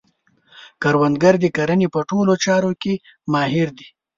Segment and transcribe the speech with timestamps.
[0.81, 2.93] کروندګر د کرنې په ټولو چارو کې
[3.31, 3.87] ماهر دی